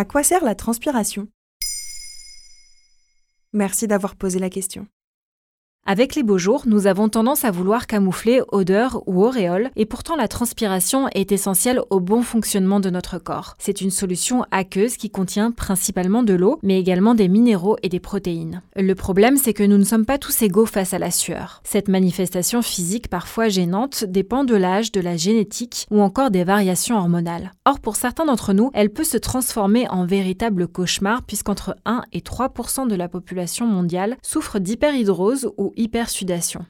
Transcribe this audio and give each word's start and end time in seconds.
À 0.00 0.06
quoi 0.06 0.22
sert 0.22 0.44
la 0.44 0.54
transpiration? 0.54 1.28
Merci 3.52 3.86
d'avoir 3.86 4.16
posé 4.16 4.38
la 4.38 4.48
question. 4.48 4.86
Avec 5.86 6.14
les 6.14 6.22
beaux 6.22 6.38
jours, 6.38 6.64
nous 6.66 6.86
avons 6.86 7.08
tendance 7.08 7.44
à 7.44 7.50
vouloir 7.50 7.86
camoufler 7.86 8.42
odeur 8.52 9.02
ou 9.06 9.24
auréole, 9.24 9.70
et 9.74 9.86
pourtant 9.86 10.14
la 10.14 10.28
transpiration 10.28 11.08
est 11.08 11.32
essentielle 11.32 11.80
au 11.90 11.98
bon 11.98 12.22
fonctionnement 12.22 12.78
de 12.78 12.90
notre 12.90 13.18
corps. 13.18 13.56
C'est 13.58 13.80
une 13.80 13.90
solution 13.90 14.44
aqueuse 14.52 14.96
qui 14.96 15.10
contient 15.10 15.50
principalement 15.50 16.22
de 16.22 16.34
l'eau, 16.34 16.60
mais 16.62 16.78
également 16.78 17.14
des 17.14 17.28
minéraux 17.28 17.76
et 17.82 17.88
des 17.88 17.98
protéines. 17.98 18.62
Le 18.76 18.94
problème, 18.94 19.36
c'est 19.36 19.54
que 19.54 19.64
nous 19.64 19.78
ne 19.78 19.84
sommes 19.84 20.04
pas 20.04 20.18
tous 20.18 20.42
égaux 20.42 20.66
face 20.66 20.94
à 20.94 21.00
la 21.00 21.10
sueur. 21.10 21.60
Cette 21.64 21.88
manifestation 21.88 22.62
physique 22.62 23.08
parfois 23.08 23.48
gênante 23.48 24.04
dépend 24.04 24.44
de 24.44 24.54
l'âge, 24.54 24.92
de 24.92 25.00
la 25.00 25.16
génétique 25.16 25.86
ou 25.90 26.00
encore 26.02 26.30
des 26.30 26.44
variations 26.44 26.98
hormonales. 26.98 27.52
Or, 27.64 27.80
pour 27.80 27.96
certains 27.96 28.26
d'entre 28.26 28.52
nous, 28.52 28.70
elle 28.74 28.90
peut 28.90 29.02
se 29.02 29.16
transformer 29.16 29.88
en 29.88 30.06
véritable 30.06 30.68
cauchemar 30.68 31.22
puisqu'entre 31.22 31.74
1 31.84 32.02
et 32.12 32.20
3% 32.20 32.86
de 32.86 32.94
la 32.94 33.08
population 33.08 33.66
mondiale 33.66 34.18
souffre 34.22 34.60
d'hyperhydrose 34.60 35.50
ou 35.56 35.69
hypersudation. 35.76 36.64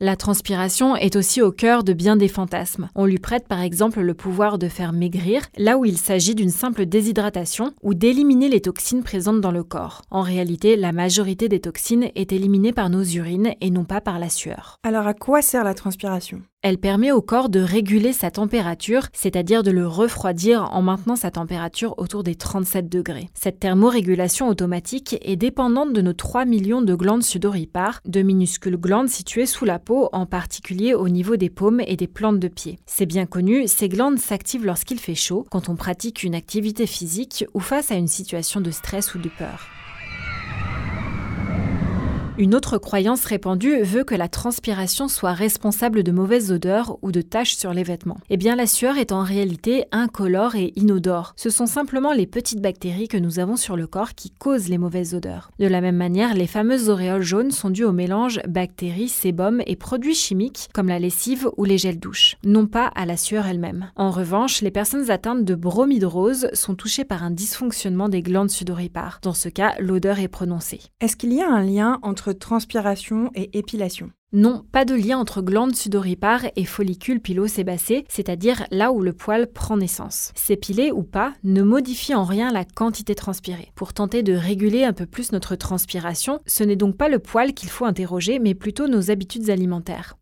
La 0.00 0.14
transpiration 0.14 0.94
est 0.94 1.16
aussi 1.16 1.42
au 1.42 1.50
cœur 1.50 1.82
de 1.82 1.92
bien 1.92 2.14
des 2.14 2.28
fantasmes. 2.28 2.88
On 2.94 3.04
lui 3.04 3.18
prête 3.18 3.48
par 3.48 3.60
exemple 3.60 4.00
le 4.00 4.14
pouvoir 4.14 4.56
de 4.56 4.68
faire 4.68 4.92
maigrir, 4.92 5.42
là 5.56 5.76
où 5.76 5.84
il 5.84 5.98
s'agit 5.98 6.36
d'une 6.36 6.50
simple 6.50 6.86
déshydratation, 6.86 7.72
ou 7.82 7.94
d'éliminer 7.94 8.48
les 8.48 8.60
toxines 8.60 9.02
présentes 9.02 9.40
dans 9.40 9.50
le 9.50 9.64
corps. 9.64 10.02
En 10.12 10.22
réalité, 10.22 10.76
la 10.76 10.92
majorité 10.92 11.48
des 11.48 11.58
toxines 11.58 12.10
est 12.14 12.30
éliminée 12.30 12.72
par 12.72 12.90
nos 12.90 13.02
urines 13.02 13.54
et 13.60 13.70
non 13.70 13.84
pas 13.84 14.00
par 14.00 14.20
la 14.20 14.28
sueur. 14.28 14.76
Alors 14.84 15.08
à 15.08 15.14
quoi 15.14 15.42
sert 15.42 15.64
la 15.64 15.74
transpiration? 15.74 16.42
Elle 16.62 16.78
permet 16.78 17.12
au 17.12 17.22
corps 17.22 17.48
de 17.48 17.60
réguler 17.60 18.12
sa 18.12 18.32
température, 18.32 19.06
c'est-à-dire 19.12 19.62
de 19.62 19.70
le 19.70 19.86
refroidir 19.86 20.74
en 20.74 20.82
maintenant 20.82 21.14
sa 21.14 21.30
température 21.30 21.94
autour 21.98 22.24
des 22.24 22.34
37 22.34 22.88
degrés. 22.88 23.28
Cette 23.32 23.60
thermorégulation 23.60 24.48
automatique 24.48 25.16
est 25.22 25.36
dépendante 25.36 25.92
de 25.92 26.02
nos 26.02 26.12
3 26.12 26.46
millions 26.46 26.82
de 26.82 26.94
glandes 26.96 27.22
sudoripares, 27.22 28.00
de 28.06 28.22
minuscules 28.22 28.76
glandes 28.76 29.08
situées 29.08 29.46
sous 29.46 29.64
la 29.64 29.78
peau, 29.78 30.08
en 30.12 30.26
particulier 30.26 30.94
au 30.94 31.08
niveau 31.08 31.36
des 31.36 31.50
paumes 31.50 31.80
et 31.86 31.96
des 31.96 32.08
plantes 32.08 32.40
de 32.40 32.48
pied. 32.48 32.80
C'est 32.86 33.06
bien 33.06 33.26
connu, 33.26 33.68
ces 33.68 33.88
glandes 33.88 34.18
s'activent 34.18 34.66
lorsqu'il 34.66 34.98
fait 34.98 35.14
chaud, 35.14 35.46
quand 35.50 35.68
on 35.68 35.76
pratique 35.76 36.24
une 36.24 36.34
activité 36.34 36.86
physique 36.86 37.44
ou 37.54 37.60
face 37.60 37.92
à 37.92 37.94
une 37.94 38.08
situation 38.08 38.60
de 38.60 38.72
stress 38.72 39.14
ou 39.14 39.18
de 39.18 39.28
peur. 39.28 39.68
Une 42.40 42.54
autre 42.54 42.78
croyance 42.78 43.24
répandue 43.24 43.82
veut 43.82 44.04
que 44.04 44.14
la 44.14 44.28
transpiration 44.28 45.08
soit 45.08 45.32
responsable 45.32 46.04
de 46.04 46.12
mauvaises 46.12 46.52
odeurs 46.52 46.96
ou 47.02 47.10
de 47.10 47.20
taches 47.20 47.56
sur 47.56 47.74
les 47.74 47.82
vêtements. 47.82 48.20
Eh 48.30 48.36
bien, 48.36 48.54
la 48.54 48.68
sueur 48.68 48.96
est 48.96 49.10
en 49.10 49.24
réalité 49.24 49.86
incolore 49.90 50.54
et 50.54 50.72
inodore. 50.76 51.32
Ce 51.34 51.50
sont 51.50 51.66
simplement 51.66 52.12
les 52.12 52.28
petites 52.28 52.62
bactéries 52.62 53.08
que 53.08 53.16
nous 53.16 53.40
avons 53.40 53.56
sur 53.56 53.74
le 53.74 53.88
corps 53.88 54.14
qui 54.14 54.30
causent 54.30 54.68
les 54.68 54.78
mauvaises 54.78 55.16
odeurs. 55.16 55.50
De 55.58 55.66
la 55.66 55.80
même 55.80 55.96
manière, 55.96 56.34
les 56.34 56.46
fameuses 56.46 56.88
auréoles 56.88 57.22
jaunes 57.22 57.50
sont 57.50 57.70
dues 57.70 57.82
au 57.82 57.90
mélange 57.90 58.38
bactéries, 58.46 59.08
sébum 59.08 59.60
et 59.66 59.74
produits 59.74 60.14
chimiques 60.14 60.68
comme 60.72 60.86
la 60.86 61.00
lessive 61.00 61.50
ou 61.56 61.64
les 61.64 61.76
gels 61.76 61.98
douche, 61.98 62.36
non 62.44 62.68
pas 62.68 62.86
à 62.94 63.04
la 63.04 63.16
sueur 63.16 63.48
elle-même. 63.48 63.90
En 63.96 64.12
revanche, 64.12 64.62
les 64.62 64.70
personnes 64.70 65.10
atteintes 65.10 65.44
de 65.44 65.56
bromidrose 65.56 66.46
sont 66.52 66.76
touchées 66.76 67.04
par 67.04 67.24
un 67.24 67.32
dysfonctionnement 67.32 68.08
des 68.08 68.22
glandes 68.22 68.50
sudoripares. 68.50 69.18
Dans 69.24 69.34
ce 69.34 69.48
cas, 69.48 69.74
l'odeur 69.80 70.20
est 70.20 70.28
prononcée. 70.28 70.82
Est-ce 71.00 71.16
qu'il 71.16 71.32
y 71.32 71.42
a 71.42 71.50
un 71.50 71.64
lien 71.64 71.98
entre 72.02 72.27
transpiration 72.32 73.30
et 73.34 73.58
épilation. 73.58 74.10
Non, 74.32 74.62
pas 74.72 74.84
de 74.84 74.94
lien 74.94 75.16
entre 75.16 75.40
glandes 75.40 75.74
sudoripares 75.74 76.44
et 76.54 76.66
follicules 76.66 77.20
pilosébacés, 77.20 78.04
c'est-à-dire 78.10 78.66
là 78.70 78.92
où 78.92 79.00
le 79.00 79.14
poil 79.14 79.46
prend 79.46 79.78
naissance. 79.78 80.32
S'épiler 80.34 80.92
ou 80.92 81.02
pas 81.02 81.32
ne 81.44 81.62
modifie 81.62 82.14
en 82.14 82.24
rien 82.24 82.52
la 82.52 82.66
quantité 82.66 83.14
transpirée. 83.14 83.72
Pour 83.74 83.94
tenter 83.94 84.22
de 84.22 84.34
réguler 84.34 84.84
un 84.84 84.92
peu 84.92 85.06
plus 85.06 85.32
notre 85.32 85.56
transpiration, 85.56 86.40
ce 86.46 86.62
n'est 86.62 86.76
donc 86.76 86.98
pas 86.98 87.08
le 87.08 87.20
poil 87.20 87.54
qu'il 87.54 87.70
faut 87.70 87.86
interroger, 87.86 88.38
mais 88.38 88.54
plutôt 88.54 88.86
nos 88.86 89.10
habitudes 89.10 89.48
alimentaires. 89.48 90.18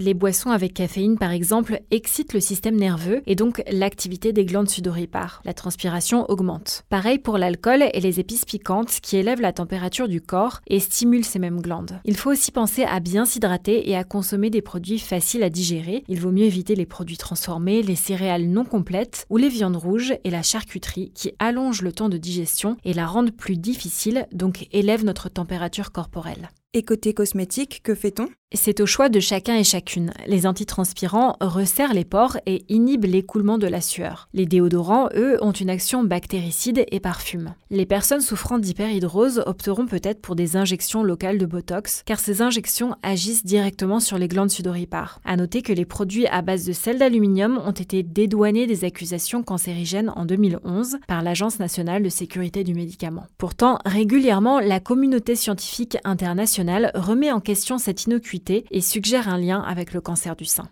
Les 0.00 0.14
boissons 0.14 0.50
avec 0.50 0.74
caféine, 0.74 1.18
par 1.18 1.32
exemple, 1.32 1.80
excitent 1.90 2.32
le 2.32 2.38
système 2.38 2.76
nerveux 2.76 3.20
et 3.26 3.34
donc 3.34 3.64
l'activité 3.68 4.32
des 4.32 4.44
glandes 4.44 4.68
sudoripares. 4.68 5.42
La 5.44 5.54
transpiration 5.54 6.24
augmente. 6.30 6.84
Pareil 6.88 7.18
pour 7.18 7.36
l'alcool 7.36 7.82
et 7.92 8.00
les 8.00 8.20
épices 8.20 8.44
piquantes 8.44 9.00
qui 9.02 9.16
élèvent 9.16 9.40
la 9.40 9.52
température 9.52 10.06
du 10.06 10.20
corps 10.20 10.60
et 10.68 10.78
stimulent 10.78 11.24
ces 11.24 11.40
mêmes 11.40 11.60
glandes. 11.60 12.00
Il 12.04 12.16
faut 12.16 12.30
aussi 12.30 12.52
penser 12.52 12.84
à 12.84 13.00
bien 13.00 13.24
s'hydrater 13.24 13.90
et 13.90 13.96
à 13.96 14.04
consommer 14.04 14.50
des 14.50 14.62
produits 14.62 15.00
faciles 15.00 15.42
à 15.42 15.50
digérer. 15.50 16.04
Il 16.06 16.20
vaut 16.20 16.30
mieux 16.30 16.44
éviter 16.44 16.76
les 16.76 16.86
produits 16.86 17.16
transformés, 17.16 17.82
les 17.82 17.96
céréales 17.96 18.46
non 18.46 18.64
complètes 18.64 19.26
ou 19.30 19.36
les 19.36 19.48
viandes 19.48 19.76
rouges 19.76 20.14
et 20.22 20.30
la 20.30 20.44
charcuterie 20.44 21.10
qui 21.12 21.32
allongent 21.40 21.82
le 21.82 21.92
temps 21.92 22.08
de 22.08 22.18
digestion 22.18 22.76
et 22.84 22.94
la 22.94 23.08
rendent 23.08 23.32
plus 23.32 23.56
difficile, 23.56 24.28
donc 24.30 24.68
élèvent 24.70 25.04
notre 25.04 25.28
température 25.28 25.90
corporelle. 25.90 26.50
Et 26.74 26.82
côté 26.82 27.14
cosmétique, 27.14 27.80
que 27.82 27.94
fait-on? 27.94 28.28
C'est 28.54 28.80
au 28.80 28.86
choix 28.86 29.10
de 29.10 29.20
chacun 29.20 29.56
et 29.56 29.64
chacune. 29.64 30.10
Les 30.26 30.46
antitranspirants 30.46 31.36
resserrent 31.40 31.92
les 31.92 32.06
pores 32.06 32.38
et 32.46 32.64
inhibent 32.70 33.04
l'écoulement 33.04 33.58
de 33.58 33.66
la 33.66 33.82
sueur. 33.82 34.30
Les 34.32 34.46
déodorants, 34.46 35.10
eux, 35.14 35.36
ont 35.42 35.52
une 35.52 35.68
action 35.68 36.02
bactéricide 36.02 36.86
et 36.90 37.00
parfument. 37.00 37.54
Les 37.70 37.84
personnes 37.84 38.22
souffrant 38.22 38.58
d'hyperhidrose 38.58 39.42
opteront 39.44 39.84
peut-être 39.84 40.22
pour 40.22 40.34
des 40.34 40.56
injections 40.56 41.02
locales 41.02 41.36
de 41.36 41.44
Botox, 41.44 42.02
car 42.06 42.18
ces 42.18 42.40
injections 42.40 42.96
agissent 43.02 43.44
directement 43.44 44.00
sur 44.00 44.16
les 44.16 44.28
glandes 44.28 44.50
sudoripares. 44.50 45.20
À 45.26 45.36
noter 45.36 45.60
que 45.60 45.74
les 45.74 45.84
produits 45.84 46.26
à 46.26 46.40
base 46.40 46.64
de 46.64 46.72
sel 46.72 46.98
d'aluminium 46.98 47.58
ont 47.58 47.72
été 47.72 48.02
dédouanés 48.02 48.66
des 48.66 48.84
accusations 48.84 49.42
cancérigènes 49.42 50.12
en 50.16 50.24
2011 50.24 50.96
par 51.06 51.22
l'Agence 51.22 51.58
nationale 51.58 52.02
de 52.02 52.08
sécurité 52.08 52.64
du 52.64 52.72
médicament. 52.72 53.26
Pourtant, 53.36 53.78
régulièrement, 53.84 54.58
la 54.58 54.80
communauté 54.80 55.34
scientifique 55.34 55.98
internationale 56.04 56.57
remet 56.94 57.32
en 57.32 57.40
question 57.40 57.78
cette 57.78 58.04
innocuité 58.04 58.64
et 58.70 58.80
suggère 58.80 59.28
un 59.28 59.38
lien 59.38 59.60
avec 59.60 59.92
le 59.92 60.00
cancer 60.00 60.36
du 60.36 60.44
sein. 60.44 60.68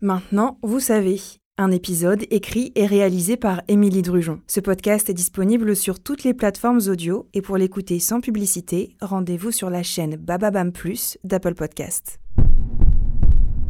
Maintenant, 0.00 0.58
vous 0.62 0.80
savez. 0.80 1.20
Un 1.56 1.70
épisode 1.70 2.24
écrit 2.30 2.72
et 2.74 2.84
réalisé 2.84 3.36
par 3.36 3.62
Émilie 3.68 4.02
Drujon. 4.02 4.40
Ce 4.48 4.58
podcast 4.58 5.08
est 5.08 5.14
disponible 5.14 5.76
sur 5.76 6.00
toutes 6.00 6.24
les 6.24 6.34
plateformes 6.34 6.80
audio 6.88 7.28
et 7.32 7.42
pour 7.42 7.56
l'écouter 7.56 8.00
sans 8.00 8.20
publicité, 8.20 8.96
rendez-vous 9.00 9.52
sur 9.52 9.70
la 9.70 9.84
chaîne 9.84 10.16
Bababam 10.16 10.72
Plus 10.72 11.16
d'Apple 11.22 11.54
Podcast. 11.54 12.18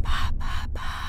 Ba, 0.02 1.03